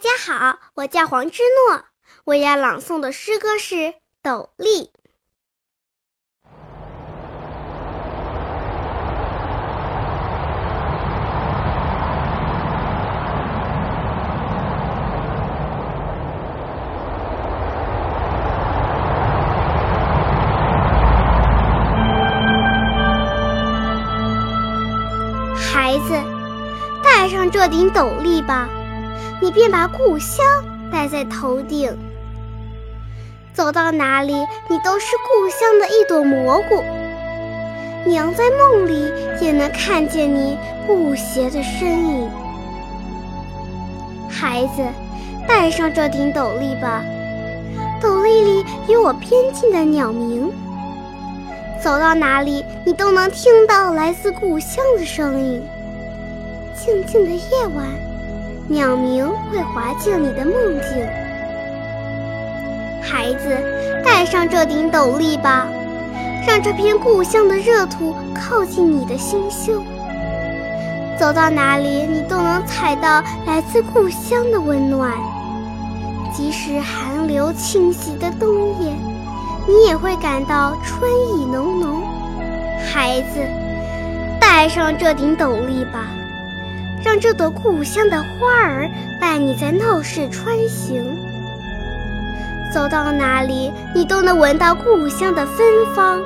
[0.00, 1.82] 大家好，我叫黄之诺，
[2.22, 3.74] 我要朗诵的诗歌是
[4.22, 4.68] 《斗笠》。
[25.56, 26.14] 孩子，
[27.02, 28.68] 戴上这顶斗笠吧，
[29.40, 30.44] 你便把故乡
[30.90, 31.96] 戴在头顶。
[33.52, 34.32] 走到哪里，
[34.68, 36.82] 你都是故乡的一朵蘑菇。
[38.04, 42.30] 娘在梦里也能看见你不斜的身影。
[44.28, 44.82] 孩子，
[45.46, 47.02] 戴上这顶斗笠吧，
[48.00, 50.50] 斗笠里有我边境的鸟鸣。
[51.82, 55.62] 走到哪里，你都能听到来自故乡的声音。
[56.76, 57.86] 静静的夜晚，
[58.70, 61.06] 鸟鸣会滑进你的梦境。
[63.00, 63.56] 孩子，
[64.04, 65.66] 戴上这顶斗笠吧，
[66.46, 69.82] 让这片故乡的热土靠近你的心胸。
[71.18, 75.12] 走到哪里，你都能采到来自故乡的温暖。
[76.30, 78.92] 即使寒流侵袭的冬夜。
[79.66, 82.02] 你也会感到春意浓浓，
[82.90, 83.40] 孩子，
[84.40, 86.06] 戴上这顶斗笠吧，
[87.04, 88.88] 让这朵故乡的花儿
[89.20, 91.04] 伴你在闹市穿行。
[92.72, 96.20] 走到哪里，你都能闻到故乡的芬芳，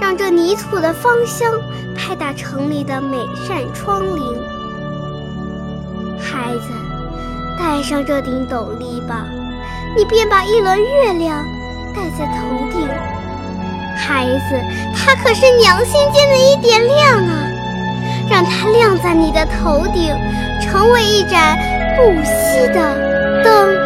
[0.00, 1.50] 让这泥土的芳香
[1.94, 3.16] 拍打城里的每
[3.46, 4.36] 扇窗棂。
[6.18, 6.68] 孩子，
[7.58, 9.26] 戴上这顶斗笠吧，
[9.96, 11.42] 你便把一轮月亮。
[11.94, 12.86] 戴在头顶，
[13.96, 14.60] 孩子，
[14.94, 17.48] 它可是娘心间的一点亮啊！
[18.28, 20.14] 让它亮在你的头顶，
[20.60, 21.56] 成为一盏
[21.96, 23.85] 不熄的灯。